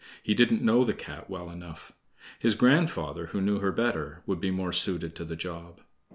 [0.23, 1.91] He didn't know the Cat well enough.
[2.39, 5.79] His grandfather, who knew her better, would be more suited to the job.